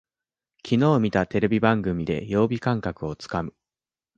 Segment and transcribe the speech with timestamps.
[0.63, 3.53] きのう見たテレビ番組で曜日感覚をつかむ